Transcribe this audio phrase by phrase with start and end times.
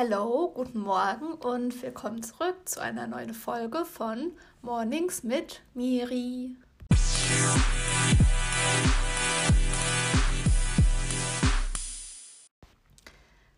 [0.00, 4.30] Hallo, guten Morgen und willkommen zurück zu einer neuen Folge von
[4.62, 6.54] Mornings mit Miri.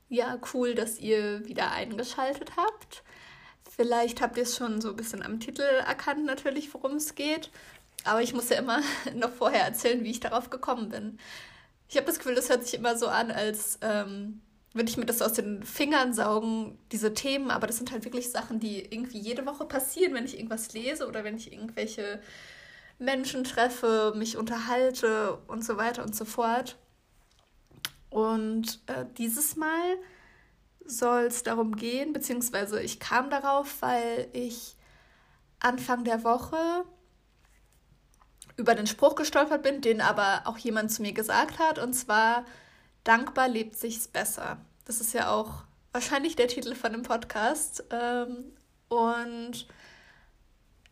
[0.08, 3.02] Ja, cool, dass ihr wieder eingeschaltet habt.
[3.76, 7.50] Vielleicht habt ihr es schon so ein bisschen am Titel erkannt, natürlich, worum es geht.
[8.04, 8.80] Aber ich muss ja immer
[9.14, 11.18] noch vorher erzählen, wie ich darauf gekommen bin.
[11.90, 14.40] Ich habe das Gefühl, das hört sich immer so an, als ähm,
[14.72, 17.50] würde ich mir das aus den Fingern saugen, diese Themen.
[17.50, 21.08] Aber das sind halt wirklich Sachen, die irgendwie jede Woche passieren, wenn ich irgendwas lese
[21.08, 22.20] oder wenn ich irgendwelche
[22.98, 26.76] Menschen treffe, mich unterhalte und so weiter und so fort.
[28.10, 29.96] Und äh, dieses Mal
[30.84, 34.76] soll es darum gehen, beziehungsweise ich kam darauf, weil ich
[35.60, 36.84] Anfang der Woche
[38.56, 42.44] über den Spruch gestolpert bin, den aber auch jemand zu mir gesagt hat, und zwar
[43.04, 44.58] dankbar lebt sich's besser.
[44.90, 45.62] Das ist ja auch
[45.92, 47.84] wahrscheinlich der Titel von dem Podcast.
[47.90, 48.56] Ähm,
[48.88, 49.68] und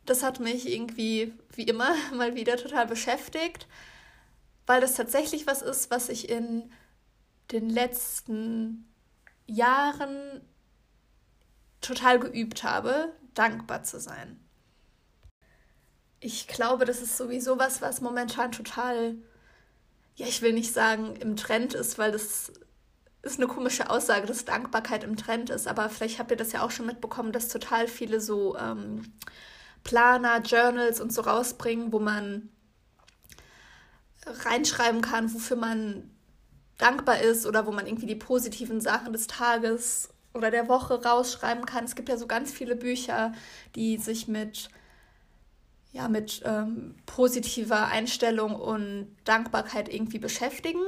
[0.07, 3.67] das hat mich irgendwie, wie immer, mal wieder total beschäftigt,
[4.69, 6.71] weil das tatsächlich was ist, was ich in
[7.51, 8.89] den letzten
[9.49, 10.43] Jahren
[11.81, 14.39] total geübt habe, dankbar zu sein.
[16.21, 19.17] Ich glaube, das ist sowieso was, was momentan total,
[20.15, 22.53] ja, ich will nicht sagen im Trend ist, weil das
[23.23, 26.63] ist eine komische Aussage, dass Dankbarkeit im Trend ist, aber vielleicht habt ihr das ja
[26.63, 29.13] auch schon mitbekommen, dass total viele so ähm,
[29.85, 32.49] Planer, Journals und so rausbringen, wo man
[34.27, 36.11] reinschreiben kann, wofür man
[36.77, 41.67] dankbar ist oder wo man irgendwie die positiven Sachen des Tages oder der Woche rausschreiben
[41.67, 41.85] kann.
[41.85, 43.33] Es gibt ja so ganz viele Bücher,
[43.75, 44.69] die sich mit,
[45.93, 50.83] ja, mit ähm, positiver Einstellung und Dankbarkeit irgendwie beschäftigen.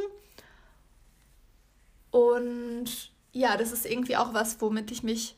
[2.40, 5.36] Und ja, das ist irgendwie auch was, womit ich mich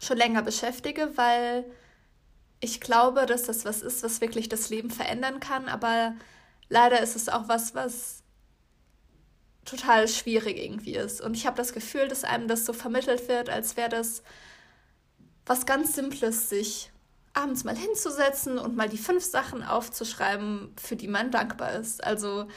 [0.00, 1.64] schon länger beschäftige, weil
[2.60, 5.68] ich glaube, dass das was ist, was wirklich das Leben verändern kann.
[5.68, 6.14] Aber
[6.68, 8.22] leider ist es auch was, was
[9.64, 11.20] total schwierig irgendwie ist.
[11.20, 14.22] Und ich habe das Gefühl, dass einem das so vermittelt wird, als wäre das
[15.46, 16.90] was ganz Simples, sich
[17.32, 22.04] abends mal hinzusetzen und mal die fünf Sachen aufzuschreiben, für die man dankbar ist.
[22.04, 22.48] Also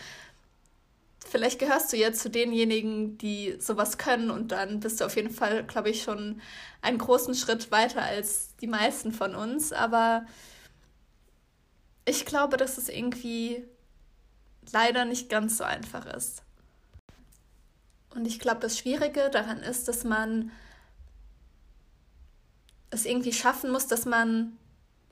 [1.32, 5.30] vielleicht gehörst du jetzt zu denjenigen, die sowas können und dann bist du auf jeden
[5.30, 6.42] Fall, glaube ich, schon
[6.82, 9.72] einen großen Schritt weiter als die meisten von uns.
[9.72, 10.26] Aber
[12.04, 13.64] ich glaube, dass es irgendwie
[14.74, 16.44] leider nicht ganz so einfach ist.
[18.14, 20.52] Und ich glaube, das Schwierige daran ist, dass man
[22.90, 24.58] es irgendwie schaffen muss, dass man,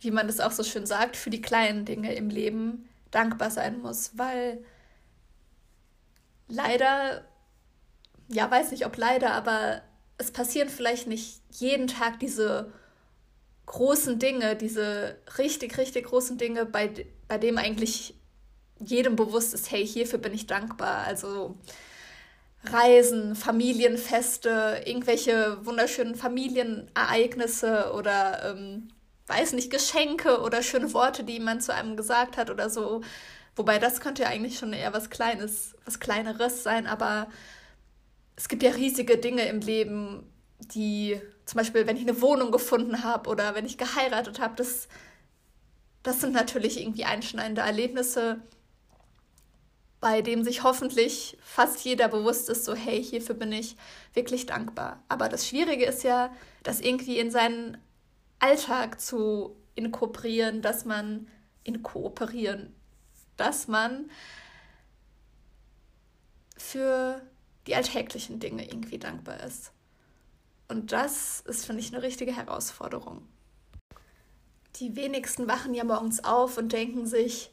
[0.01, 3.81] wie man das auch so schön sagt, für die kleinen Dinge im Leben dankbar sein
[3.81, 4.61] muss, weil
[6.49, 7.23] leider,
[8.27, 9.81] ja, weiß nicht, ob leider, aber
[10.17, 12.71] es passieren vielleicht nicht jeden Tag diese
[13.65, 18.15] großen Dinge, diese richtig, richtig großen Dinge, bei, bei dem eigentlich
[18.79, 21.03] jedem bewusst ist, hey, hierfür bin ich dankbar.
[21.05, 21.57] Also
[22.63, 28.89] Reisen, Familienfeste, irgendwelche wunderschönen Familienereignisse oder ähm,
[29.27, 33.01] weiß nicht, Geschenke oder schöne Worte, die man zu einem gesagt hat oder so.
[33.59, 37.27] Wobei das könnte ja eigentlich schon eher was Kleines, was Kleineres sein, aber
[38.37, 43.03] es gibt ja riesige Dinge im Leben, die zum Beispiel, wenn ich eine Wohnung gefunden
[43.03, 44.87] habe oder wenn ich geheiratet habe, das,
[46.03, 48.39] das sind natürlich irgendwie einschneidende Erlebnisse,
[49.99, 53.75] bei dem sich hoffentlich fast jeder bewusst ist, so hey, hierfür bin ich
[54.13, 55.03] wirklich dankbar.
[55.09, 56.33] Aber das Schwierige ist ja,
[56.63, 57.77] das irgendwie in seinen
[58.39, 61.27] Alltag zu inkorporieren, dass man
[61.65, 62.73] inkooperieren,
[63.39, 64.09] dass man
[66.57, 67.21] für
[67.67, 69.71] die alltäglichen Dinge irgendwie dankbar ist.
[70.67, 73.27] Und das ist, finde ich, eine richtige Herausforderung.
[74.75, 77.51] Die wenigsten wachen ja morgens auf und denken sich,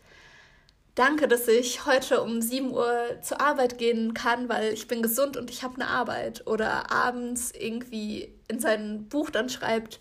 [0.94, 5.36] danke, dass ich heute um 7 Uhr zur Arbeit gehen kann, weil ich bin gesund
[5.36, 6.46] und ich habe eine Arbeit.
[6.46, 9.98] Oder abends irgendwie in sein Buch dann schreibt,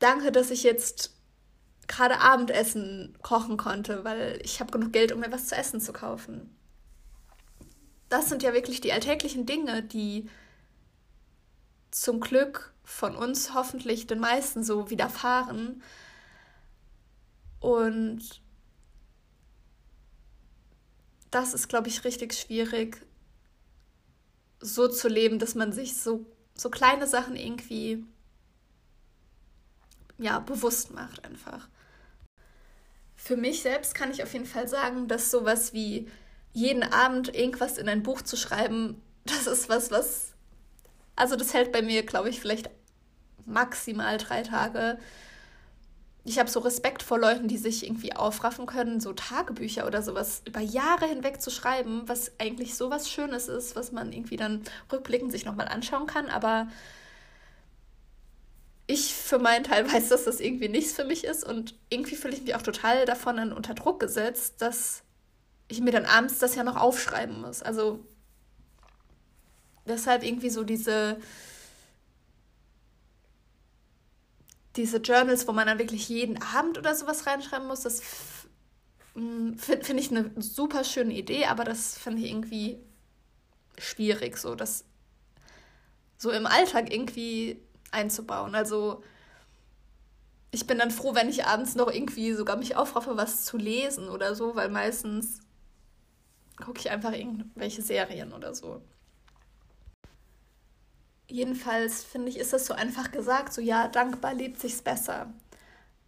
[0.00, 1.11] danke, dass ich jetzt
[1.92, 5.92] gerade Abendessen kochen konnte, weil ich habe genug Geld, um mir was zu essen zu
[5.92, 6.56] kaufen.
[8.08, 10.28] Das sind ja wirklich die alltäglichen Dinge, die
[11.90, 15.82] zum Glück von uns hoffentlich den meisten so widerfahren.
[17.60, 18.42] Und
[21.30, 23.06] das ist, glaube ich, richtig schwierig,
[24.60, 26.24] so zu leben, dass man sich so,
[26.54, 28.04] so kleine Sachen irgendwie
[30.18, 31.68] ja, bewusst macht einfach.
[33.24, 36.08] Für mich selbst kann ich auf jeden Fall sagen, dass sowas wie
[36.52, 40.32] jeden Abend irgendwas in ein Buch zu schreiben, das ist was, was
[41.14, 42.68] Also das hält bei mir, glaube ich, vielleicht
[43.46, 44.98] maximal drei Tage.
[46.24, 50.42] Ich habe so Respekt vor Leuten, die sich irgendwie aufraffen können, so Tagebücher oder sowas
[50.44, 54.62] über Jahre hinweg zu schreiben, was eigentlich so was Schönes ist, was man irgendwie dann
[54.92, 56.28] rückblickend sich nochmal anschauen kann.
[56.28, 56.66] Aber
[58.86, 62.34] ich für meinen Teil weiß, dass das irgendwie nichts für mich ist und irgendwie fühle
[62.34, 65.02] ich mich auch total davon dann unter Druck gesetzt, dass
[65.68, 67.62] ich mir dann abends das ja noch aufschreiben muss.
[67.62, 68.00] Also
[69.86, 71.18] deshalb irgendwie so diese
[74.76, 78.00] diese Journals, wo man dann wirklich jeden Abend oder sowas reinschreiben muss, das
[79.12, 82.78] finde find ich eine super schöne Idee, aber das finde ich irgendwie
[83.78, 84.84] schwierig, so das
[86.16, 87.60] so im Alltag irgendwie
[87.92, 88.54] einzubauen.
[88.54, 89.02] Also
[90.50, 94.08] ich bin dann froh, wenn ich abends noch irgendwie sogar mich aufraffe, was zu lesen
[94.08, 95.40] oder so, weil meistens
[96.62, 98.82] gucke ich einfach irgendwelche Serien oder so.
[101.28, 105.32] Jedenfalls finde ich, ist das so einfach gesagt, so ja, dankbar lebt sich's besser.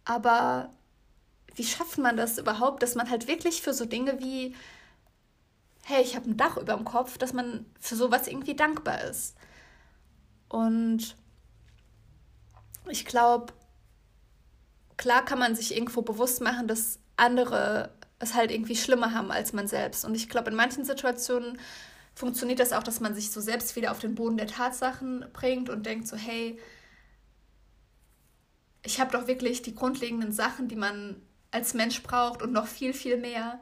[0.05, 0.69] Aber
[1.55, 4.55] wie schafft man das überhaupt, dass man halt wirklich für so Dinge wie,
[5.83, 9.35] hey, ich habe ein Dach über dem Kopf, dass man für sowas irgendwie dankbar ist.
[10.49, 11.15] Und
[12.89, 13.53] ich glaube,
[14.97, 19.53] klar kann man sich irgendwo bewusst machen, dass andere es halt irgendwie schlimmer haben als
[19.53, 20.05] man selbst.
[20.05, 21.59] Und ich glaube, in manchen Situationen
[22.13, 25.69] funktioniert das auch, dass man sich so selbst wieder auf den Boden der Tatsachen bringt
[25.69, 26.57] und denkt so, hey,
[28.83, 31.21] ich habe doch wirklich die grundlegenden Sachen, die man
[31.51, 33.59] als Mensch braucht und noch viel, viel mehr.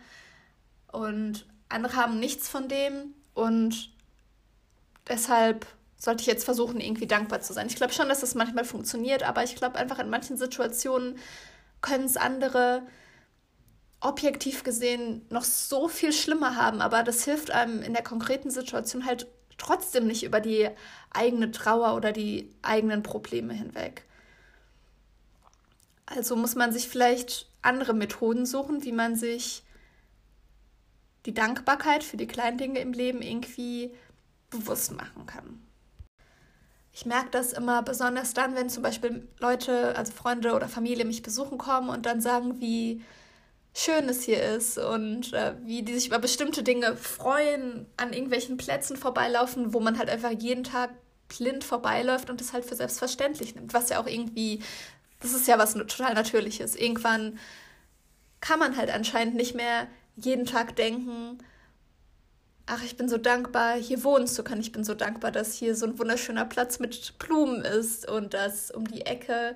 [0.91, 3.91] Und andere haben nichts von dem und
[5.07, 5.65] deshalb
[6.03, 7.67] sollte ich jetzt versuchen, irgendwie dankbar zu sein.
[7.67, 11.17] Ich glaube schon, dass das manchmal funktioniert, aber ich glaube einfach in manchen Situationen
[11.79, 12.81] können es andere
[14.01, 19.05] objektiv gesehen noch so viel schlimmer haben, aber das hilft einem in der konkreten Situation
[19.05, 19.27] halt
[19.57, 20.69] trotzdem nicht über die
[21.11, 24.03] eigene Trauer oder die eigenen Probleme hinweg.
[26.05, 29.63] Also muss man sich vielleicht andere Methoden suchen, wie man sich
[31.25, 33.93] die Dankbarkeit für die kleinen Dinge im Leben irgendwie
[34.49, 35.61] bewusst machen kann.
[36.93, 41.23] Ich merke das immer besonders dann, wenn zum Beispiel Leute, also Freunde oder Familie mich
[41.23, 43.03] besuchen kommen und dann sagen, wie
[43.73, 48.57] schön es hier ist und äh, wie die sich über bestimmte Dinge freuen, an irgendwelchen
[48.57, 50.91] Plätzen vorbeilaufen, wo man halt einfach jeden Tag
[51.27, 54.61] blind vorbeiläuft und das halt für selbstverständlich nimmt, was ja auch irgendwie,
[55.19, 56.75] das ist ja was total Natürliches.
[56.75, 57.39] Irgendwann
[58.39, 61.39] kann man halt anscheinend nicht mehr jeden Tag denken,
[62.65, 64.61] ach, ich bin so dankbar, hier wohnen zu können.
[64.61, 68.71] Ich bin so dankbar, dass hier so ein wunderschöner Platz mit Blumen ist und dass
[68.71, 69.55] um die Ecke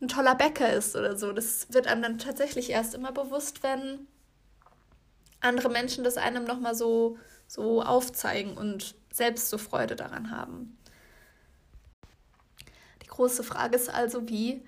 [0.00, 1.32] ein toller Bäcker ist oder so.
[1.32, 4.06] Das wird einem dann tatsächlich erst immer bewusst, wenn
[5.40, 10.76] andere Menschen das einem nochmal so, so aufzeigen und selbst so Freude daran haben.
[13.02, 14.62] Die große Frage ist also, wie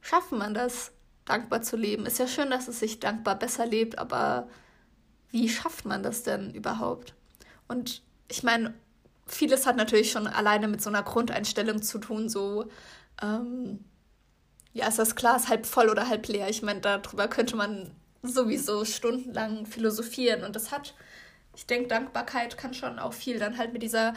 [0.00, 0.92] schafft man das,
[1.26, 2.06] dankbar zu leben?
[2.06, 4.48] Ist ja schön, dass es sich dankbar besser lebt, aber
[5.30, 7.14] wie schafft man das denn überhaupt?
[7.68, 8.74] Und ich meine,
[9.26, 12.66] vieles hat natürlich schon alleine mit so einer Grundeinstellung zu tun, so,
[13.22, 13.84] ähm,
[14.72, 16.48] ja, ist das Glas halb voll oder halb leer?
[16.48, 17.90] Ich meine, darüber könnte man
[18.22, 20.94] sowieso stundenlang philosophieren und das hat,
[21.54, 24.14] ich denke, Dankbarkeit kann schon auch viel dann halt mit dieser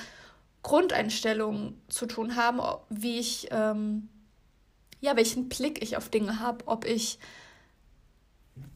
[0.62, 2.60] Grundeinstellung zu tun haben,
[2.90, 4.10] wie ich, ähm,
[5.02, 7.20] ja, welchen Blick ich auf Dinge habe, ob ich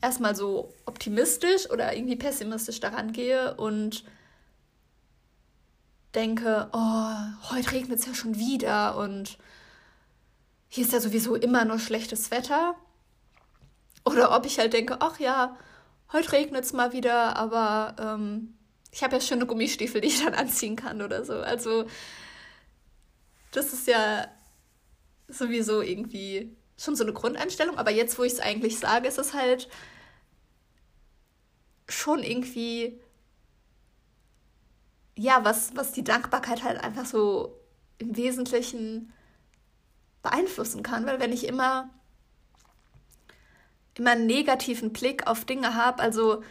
[0.02, 4.04] erstmal so optimistisch oder irgendwie pessimistisch daran gehe und
[6.16, 9.38] denke, oh, heute regnet es ja schon wieder und
[10.70, 12.76] hier ist ja sowieso immer nur schlechtes Wetter.
[14.04, 15.58] Oder ob ich halt denke, ach ja,
[16.12, 18.58] heute regnet es mal wieder, aber ähm,
[18.92, 21.34] ich habe ja schöne Gummistiefel, die ich dann anziehen kann oder so.
[21.36, 21.86] Also
[23.52, 24.28] das ist ja
[25.28, 29.34] sowieso irgendwie schon so eine Grundeinstellung, aber jetzt, wo ich es eigentlich sage, ist es
[29.34, 29.68] halt
[31.90, 33.00] schon irgendwie,
[35.16, 37.60] ja, was, was die Dankbarkeit halt einfach so
[37.98, 39.12] im Wesentlichen
[40.22, 41.90] beeinflussen kann, weil wenn ich immer
[43.98, 46.44] immer einen negativen Blick auf Dinge habe, also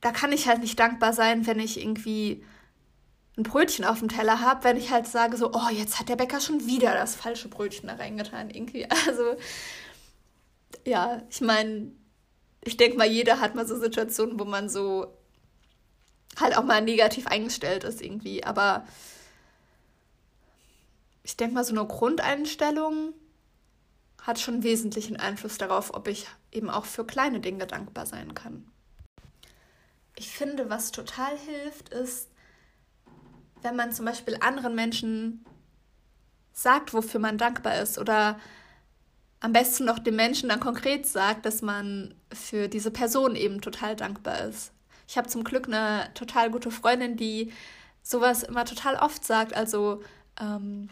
[0.00, 2.44] da kann ich halt nicht dankbar sein, wenn ich irgendwie
[3.36, 6.16] ein Brötchen auf dem Teller habe, wenn ich halt sage so, oh, jetzt hat der
[6.16, 8.86] Bäcker schon wieder das falsche Brötchen da reingetan, irgendwie.
[9.06, 9.36] Also,
[10.84, 11.92] ja, ich meine,
[12.62, 15.06] ich denke mal, jeder hat mal so Situationen, wo man so
[16.38, 18.44] halt auch mal negativ eingestellt ist irgendwie.
[18.44, 18.86] Aber
[21.22, 23.12] ich denke mal, so eine Grundeinstellung
[24.22, 28.70] hat schon wesentlichen Einfluss darauf, ob ich eben auch für kleine Dinge dankbar sein kann.
[30.16, 32.28] Ich finde, was total hilft, ist,
[33.66, 35.44] wenn man zum Beispiel anderen Menschen
[36.52, 38.38] sagt, wofür man dankbar ist oder
[39.40, 43.96] am besten noch dem Menschen dann konkret sagt, dass man für diese Person eben total
[43.96, 44.72] dankbar ist.
[45.08, 47.52] Ich habe zum Glück eine total gute Freundin, die
[48.02, 49.54] sowas immer total oft sagt.
[49.54, 50.02] Also,
[50.40, 50.88] ähm,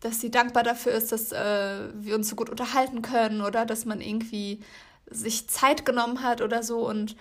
[0.00, 3.86] dass sie dankbar dafür ist, dass äh, wir uns so gut unterhalten können oder dass
[3.86, 4.62] man irgendwie
[5.10, 6.86] sich Zeit genommen hat oder so.
[6.86, 7.16] Und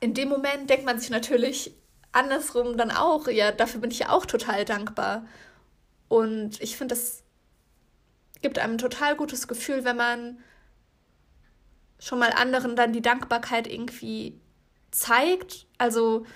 [0.00, 1.72] in dem Moment denkt man sich natürlich
[2.12, 5.24] andersrum dann auch, ja, dafür bin ich ja auch total dankbar.
[6.08, 7.22] Und ich finde, das
[8.42, 10.38] gibt einem ein total gutes Gefühl, wenn man
[11.98, 14.40] schon mal anderen dann die Dankbarkeit irgendwie
[14.90, 15.66] zeigt.
[15.78, 16.26] Also,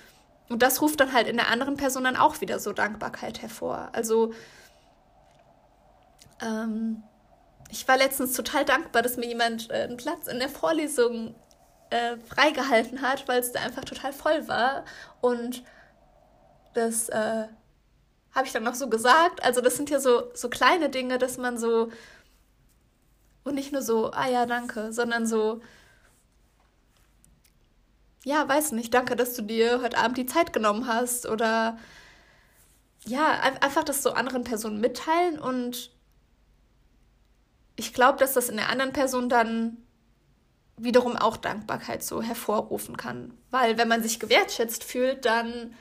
[0.49, 3.89] und das ruft dann halt in der anderen Person dann auch wieder so Dankbarkeit hervor.
[3.91, 4.33] Also,
[6.41, 7.03] ähm,
[7.69, 11.35] ich war letztens total dankbar, dass mir jemand äh, einen Platz in der Vorlesung
[11.89, 14.85] äh, freigehalten hat, weil es da einfach total voll war.
[15.21, 15.63] Und
[16.73, 17.47] das äh,
[18.33, 19.43] habe ich dann noch so gesagt.
[19.43, 21.89] Also, das sind ja so, so kleine Dinge, dass man so
[23.47, 25.61] und nicht nur so, ah ja, danke, sondern so,
[28.25, 31.25] ja, weiß nicht, danke, dass du dir heute Abend die Zeit genommen hast.
[31.25, 31.77] Oder
[33.05, 35.39] ja, einfach das so anderen Personen mitteilen.
[35.39, 35.91] Und
[37.77, 39.77] ich glaube, dass das in der anderen Person dann
[40.77, 43.33] wiederum auch Dankbarkeit so hervorrufen kann.
[43.49, 45.73] Weil wenn man sich gewertschätzt fühlt, dann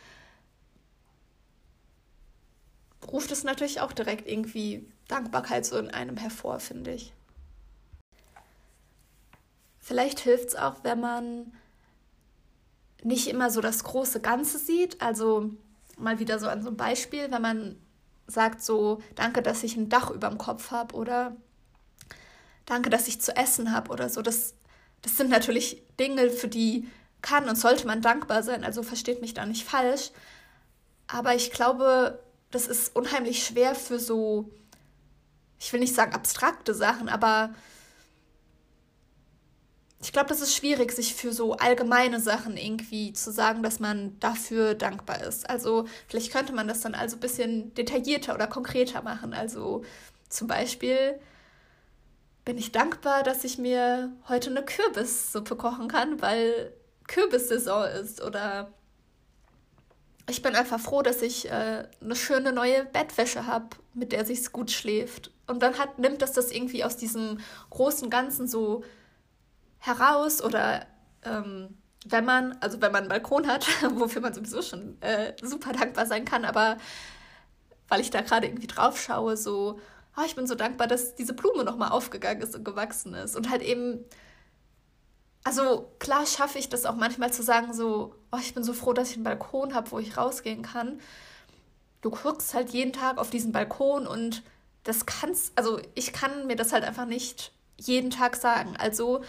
[3.07, 7.13] ruft es natürlich auch direkt irgendwie Dankbarkeit so in einem hervor, finde ich.
[9.79, 11.53] Vielleicht hilft es auch, wenn man
[13.05, 15.01] nicht immer so das große Ganze sieht.
[15.01, 15.51] Also
[15.97, 17.77] mal wieder so an so einem Beispiel, wenn man
[18.27, 21.37] sagt so, danke, dass ich ein Dach über dem Kopf habe oder
[22.65, 24.23] danke, dass ich zu essen habe oder so.
[24.23, 24.55] Das,
[25.03, 26.89] das sind natürlich Dinge, für die
[27.23, 28.65] kann und sollte man dankbar sein.
[28.65, 30.11] Also versteht mich da nicht falsch.
[31.07, 34.51] Aber ich glaube, das ist unheimlich schwer für so,
[35.59, 37.55] ich will nicht sagen abstrakte Sachen, aber
[40.01, 44.19] ich glaube, das ist schwierig, sich für so allgemeine Sachen irgendwie zu sagen, dass man
[44.21, 45.49] dafür dankbar ist.
[45.49, 49.33] Also vielleicht könnte man das dann also ein bisschen detaillierter oder konkreter machen.
[49.33, 49.85] Also
[50.29, 51.19] zum Beispiel
[52.47, 56.73] bin ich dankbar, dass ich mir heute eine Kürbissuppe kochen kann, weil
[57.09, 58.23] Kürbissaison ist.
[58.23, 58.73] Oder
[60.31, 64.53] ich bin einfach froh, dass ich äh, eine schöne neue Bettwäsche habe, mit der sich
[64.53, 65.33] gut schläft.
[65.49, 68.85] Und dann hat, nimmt das das irgendwie aus diesem großen Ganzen so
[69.79, 70.87] heraus oder
[71.25, 71.77] ähm,
[72.07, 76.07] wenn man, also wenn man einen Balkon hat, wofür man sowieso schon äh, super dankbar
[76.07, 76.77] sein kann, aber
[77.89, 79.81] weil ich da gerade irgendwie drauf schaue, so,
[80.17, 83.37] oh, ich bin so dankbar, dass diese Blume nochmal aufgegangen ist und gewachsen ist.
[83.37, 84.05] Und halt eben,
[85.45, 88.93] also klar schaffe ich das auch manchmal zu sagen, so, oh, ich bin so froh,
[88.93, 91.01] dass ich einen Balkon habe, wo ich rausgehen kann.
[92.01, 94.43] Du guckst halt jeden Tag auf diesen Balkon und
[94.85, 98.77] das kannst, also ich kann mir das halt einfach nicht jeden Tag sagen.
[98.79, 99.23] Also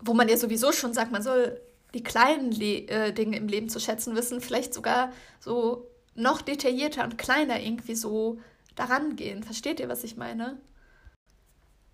[0.00, 1.60] wo man ja sowieso schon sagt, man soll
[1.94, 5.87] die kleinen Le äh, Dinge im Leben zu schätzen wissen, vielleicht sogar so
[6.18, 8.38] noch detaillierter und kleiner irgendwie so
[8.74, 9.42] daran gehen.
[9.42, 10.58] Versteht ihr, was ich meine?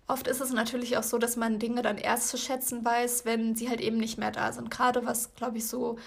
[0.07, 3.55] Oft ist es natürlich auch so, dass man Dinge dann erst zu schätzen weiß, wenn
[3.55, 4.69] sie halt eben nicht mehr da sind.
[4.69, 5.97] Gerade was, glaube ich, so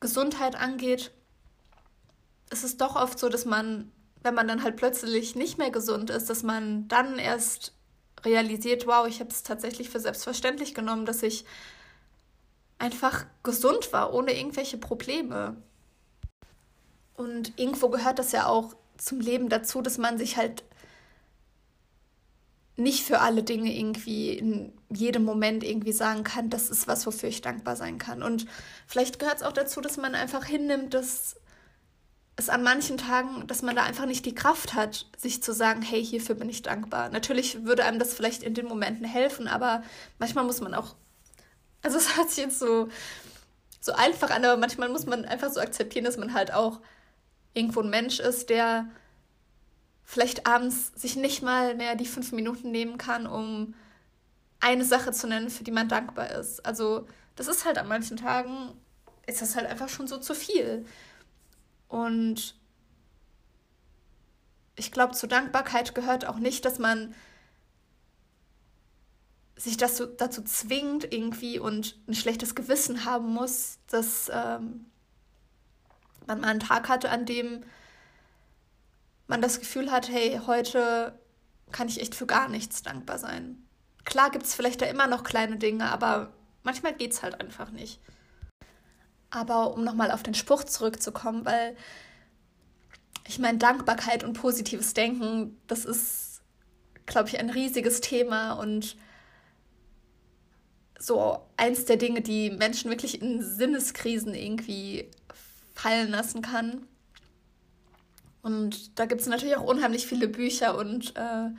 [0.00, 1.12] Gesundheit angeht,
[2.50, 6.10] ist es doch oft so, dass man, wenn man dann halt plötzlich nicht mehr gesund
[6.10, 7.72] ist, dass man dann erst
[8.24, 11.44] realisiert, wow, ich habe es tatsächlich für selbstverständlich genommen, dass ich
[12.78, 15.56] einfach gesund war, ohne irgendwelche Probleme.
[17.22, 20.64] Und irgendwo gehört das ja auch zum Leben dazu, dass man sich halt
[22.76, 27.28] nicht für alle Dinge irgendwie in jedem Moment irgendwie sagen kann, das ist was, wofür
[27.28, 28.22] ich dankbar sein kann.
[28.22, 28.46] Und
[28.86, 31.36] vielleicht gehört es auch dazu, dass man einfach hinnimmt, dass
[32.36, 35.82] es an manchen Tagen, dass man da einfach nicht die Kraft hat, sich zu sagen,
[35.82, 37.10] hey, hierfür bin ich dankbar.
[37.10, 39.82] Natürlich würde einem das vielleicht in den Momenten helfen, aber
[40.18, 40.94] manchmal muss man auch,
[41.82, 42.88] also es hört sich jetzt so,
[43.80, 46.80] so einfach an, aber manchmal muss man einfach so akzeptieren, dass man halt auch
[47.54, 48.88] irgendwo ein Mensch ist, der
[50.04, 53.74] vielleicht abends sich nicht mal mehr die fünf Minuten nehmen kann, um
[54.60, 56.64] eine Sache zu nennen, für die man dankbar ist.
[56.64, 57.06] Also
[57.36, 58.72] das ist halt an manchen Tagen,
[59.26, 60.84] ist das halt einfach schon so zu viel.
[61.88, 62.54] Und
[64.76, 67.14] ich glaube, zur Dankbarkeit gehört auch nicht, dass man
[69.56, 74.86] sich das so, dazu zwingt irgendwie und ein schlechtes Gewissen haben muss, dass ähm,
[76.26, 77.64] man mal einen Tag hatte, an dem
[79.26, 81.18] man das Gefühl hat, hey, heute
[81.70, 83.66] kann ich echt für gar nichts dankbar sein.
[84.04, 87.70] Klar gibt es vielleicht da immer noch kleine Dinge, aber manchmal geht es halt einfach
[87.70, 88.00] nicht.
[89.30, 91.76] Aber um nochmal auf den Spruch zurückzukommen, weil
[93.26, 96.42] ich meine, Dankbarkeit und positives Denken, das ist,
[97.06, 98.96] glaube ich, ein riesiges Thema und
[100.98, 105.10] so eins der Dinge, die Menschen wirklich in Sinneskrisen irgendwie
[105.74, 106.86] fallen lassen kann.
[108.42, 111.50] Und da gibt es natürlich auch unheimlich viele Bücher und äh,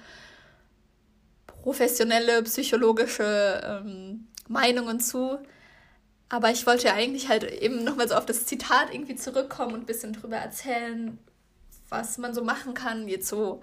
[1.47, 5.39] professionelle psychologische ähm, Meinungen zu.
[6.29, 9.81] Aber ich wollte ja eigentlich halt eben nochmal so auf das Zitat irgendwie zurückkommen und
[9.81, 11.17] ein bisschen drüber erzählen,
[11.89, 13.61] was man so machen kann, jetzt so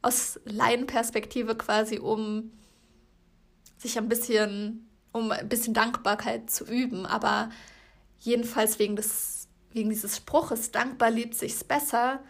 [0.00, 2.52] aus Laienperspektive quasi, um
[3.78, 7.04] sich ein bisschen, um ein bisschen Dankbarkeit zu üben.
[7.04, 7.50] Aber
[8.20, 9.33] jedenfalls wegen des,
[9.74, 12.22] wegen dieses Spruches, dankbar liebt sich's besser.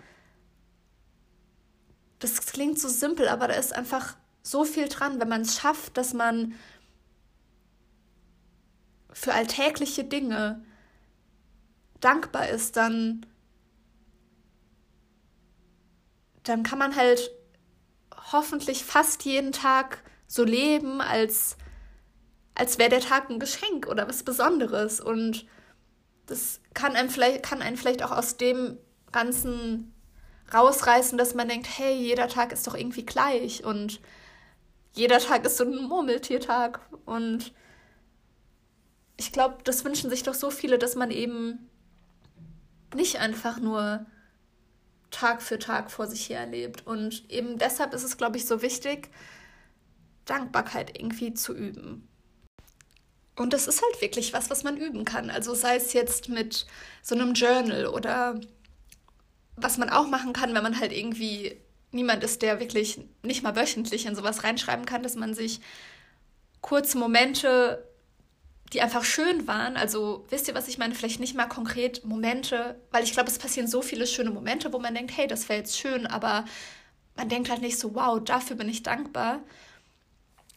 [2.19, 5.97] Das klingt so simpel, aber da ist einfach so viel dran, wenn man es schafft,
[5.97, 6.55] dass man
[9.13, 10.65] für alltägliche Dinge
[12.01, 13.25] dankbar ist, dann,
[16.43, 17.31] dann kann man halt
[18.33, 21.57] hoffentlich fast jeden Tag so leben, als,
[22.55, 25.01] als wäre der Tag ein Geschenk oder was Besonderes.
[25.01, 25.47] Und
[26.27, 28.79] das kann einem vielleicht, kann einen vielleicht auch aus dem
[29.13, 29.93] Ganzen
[30.53, 34.01] rausreißen, dass man denkt, hey, jeder Tag ist doch irgendwie gleich und
[34.93, 36.81] jeder Tag ist so ein Murmeltiertag.
[37.05, 37.53] Und
[39.17, 41.71] ich glaube, das wünschen sich doch so viele, dass man eben
[42.95, 44.07] nicht einfach nur
[45.11, 46.87] Tag für Tag vor sich her erlebt.
[46.87, 49.11] Und eben deshalb ist es, glaube ich, so wichtig,
[50.25, 52.09] Dankbarkeit irgendwie zu üben.
[53.37, 55.31] Und das ist halt wirklich was, was man üben kann.
[55.31, 56.67] Also sei es jetzt mit
[57.03, 58.41] so einem Journal oder
[59.57, 61.57] was man auch machen kann, wenn man halt irgendwie
[61.91, 65.61] niemand ist, der wirklich nicht mal wöchentlich in sowas reinschreiben kann, dass man sich
[66.61, 67.87] kurze Momente,
[68.73, 70.95] die einfach schön waren, also wisst ihr, was ich meine?
[70.95, 74.79] Vielleicht nicht mal konkret Momente, weil ich glaube, es passieren so viele schöne Momente, wo
[74.79, 76.45] man denkt, hey, das wäre jetzt schön, aber
[77.17, 79.41] man denkt halt nicht so, wow, dafür bin ich dankbar,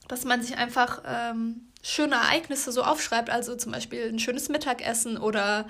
[0.08, 5.18] dass man sich einfach ähm, schöne Ereignisse so aufschreibt, also zum Beispiel ein schönes Mittagessen
[5.18, 5.68] oder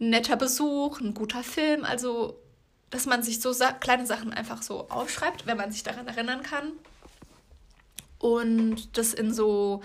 [0.00, 2.38] ein netter Besuch, ein guter Film, also
[2.88, 6.42] dass man sich so sa kleine Sachen einfach so aufschreibt, wenn man sich daran erinnern
[6.42, 6.72] kann.
[8.18, 9.82] Und das in so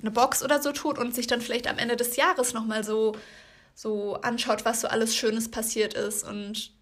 [0.00, 3.16] eine Box oder so tut und sich dann vielleicht am Ende des Jahres nochmal so,
[3.74, 6.24] so anschaut, was so alles Schönes passiert ist.
[6.24, 6.72] Und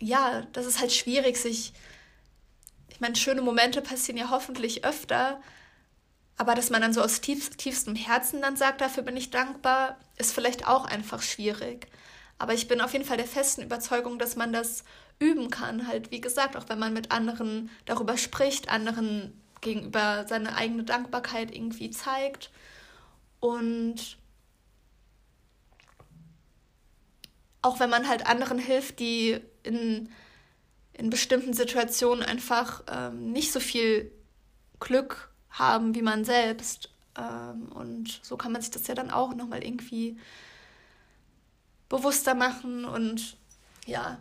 [0.00, 1.72] ja, das ist halt schwierig, sich.
[2.88, 5.40] Ich meine, schöne Momente passieren ja hoffentlich öfter,
[6.36, 9.98] aber dass man dann so aus tief, tiefstem Herzen dann sagt, dafür bin ich dankbar,
[10.16, 11.86] ist vielleicht auch einfach schwierig.
[12.38, 14.84] Aber ich bin auf jeden Fall der festen Überzeugung, dass man das
[15.20, 15.86] üben kann.
[15.86, 21.54] Halt, wie gesagt, auch wenn man mit anderen darüber spricht, anderen gegenüber seine eigene Dankbarkeit
[21.54, 22.50] irgendwie zeigt.
[23.38, 24.18] Und
[27.62, 30.12] auch wenn man halt anderen hilft, die in,
[30.92, 34.10] in bestimmten Situationen einfach ähm, nicht so viel
[34.80, 36.90] Glück haben wie man selbst.
[37.16, 40.18] Ähm, und so kann man sich das ja dann auch nochmal irgendwie
[41.88, 43.36] bewusster machen und
[43.86, 44.18] ja.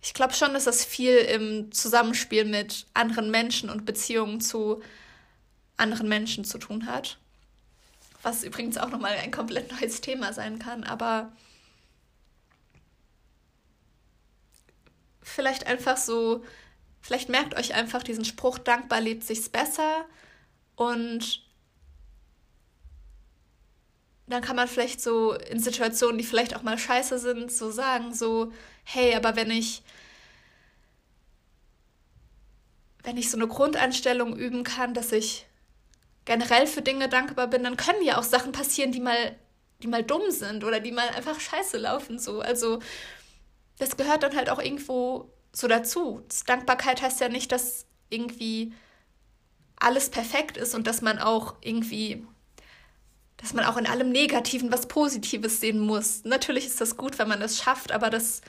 [0.00, 4.82] Ich glaube schon, dass das viel im Zusammenspiel mit anderen Menschen und Beziehungen zu
[5.76, 7.18] anderen Menschen zu tun hat.
[8.22, 11.32] Was übrigens auch nochmal ein komplett neues Thema sein kann, aber
[15.22, 16.44] vielleicht einfach so,
[17.02, 20.06] vielleicht merkt euch einfach diesen Spruch, dankbar lebt sich's besser
[20.76, 21.42] und
[24.28, 28.14] dann kann man vielleicht so in Situationen, die vielleicht auch mal scheiße sind, so sagen,
[28.14, 28.52] so,
[28.84, 29.82] hey, aber wenn ich,
[33.02, 35.46] wenn ich so eine Grundeinstellung üben kann, dass ich
[36.24, 39.36] generell für Dinge dankbar bin, dann können ja auch Sachen passieren, die mal,
[39.82, 42.40] die mal dumm sind oder die mal einfach scheiße laufen, so.
[42.40, 42.78] Also,
[43.78, 46.26] das gehört dann halt auch irgendwo so dazu.
[46.46, 48.72] Dankbarkeit heißt ja nicht, dass irgendwie
[49.76, 52.24] alles perfekt ist und dass man auch irgendwie
[53.42, 56.22] dass man auch in allem Negativen was Positives sehen muss.
[56.22, 58.40] Natürlich ist das gut, wenn man das schafft, aber das,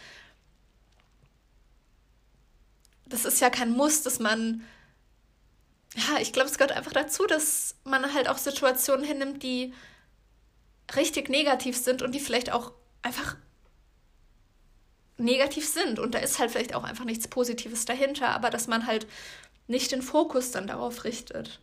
[3.07, 4.63] das ist ja kein Muss, dass man,
[5.95, 9.73] ja, ich glaube, es gehört einfach dazu, dass man halt auch Situationen hinnimmt, die
[10.95, 13.35] richtig negativ sind und die vielleicht auch einfach
[15.23, 15.99] negativ sind.
[15.99, 19.07] Und da ist halt vielleicht auch einfach nichts Positives dahinter, aber dass man halt
[19.67, 21.59] nicht den Fokus dann darauf richtet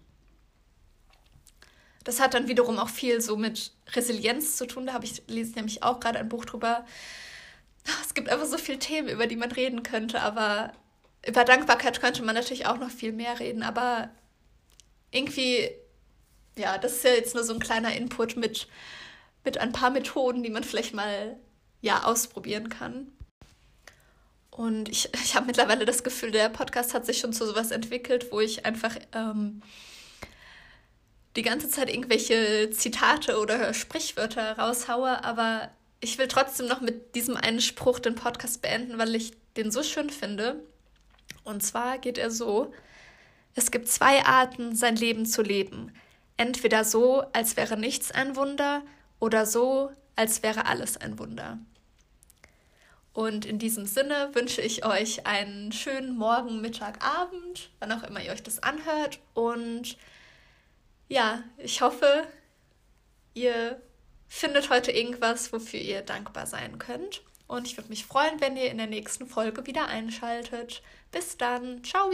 [2.05, 4.87] das hat dann wiederum auch viel so mit Resilienz zu tun.
[4.87, 6.85] Da habe ich lese nämlich auch gerade ein Buch drüber.
[8.03, 10.73] Es gibt einfach so viele Themen, über die man reden könnte, aber
[11.27, 13.63] über Dankbarkeit könnte man natürlich auch noch viel mehr reden.
[13.63, 14.09] Aber
[15.11, 15.71] irgendwie
[16.57, 18.69] ja, das ist ja jetzt nur so ein kleiner Input mit,
[19.45, 21.37] mit ein paar Methoden, die man vielleicht mal
[21.81, 23.13] ja, ausprobieren kann.
[24.61, 28.31] Und ich, ich habe mittlerweile das Gefühl, der Podcast hat sich schon zu sowas entwickelt,
[28.31, 29.63] wo ich einfach ähm,
[31.35, 35.71] die ganze Zeit irgendwelche Zitate oder Sprichwörter raushaue, aber
[36.01, 39.83] ich will trotzdem noch mit diesem einen Spruch den Podcast beenden, weil ich den so
[39.83, 40.63] schön finde.
[41.43, 42.75] Und zwar geht er so,
[43.55, 45.91] es gibt zwei Arten, sein Leben zu leben.
[46.37, 48.83] Entweder so, als wäre nichts ein Wunder,
[49.21, 51.59] oder so, als wäre alles ein Wunder.
[53.13, 58.23] Und in diesem Sinne wünsche ich euch einen schönen Morgen, Mittag, Abend, wann auch immer
[58.23, 59.19] ihr euch das anhört.
[59.35, 59.97] Und
[61.09, 62.25] ja, ich hoffe,
[63.35, 63.81] ihr
[64.29, 67.23] findet heute irgendwas, wofür ihr dankbar sein könnt.
[67.49, 70.83] Und ich würde mich freuen, wenn ihr in der nächsten Folge wieder einschaltet.
[71.11, 71.83] Bis dann.
[71.83, 72.13] Ciao.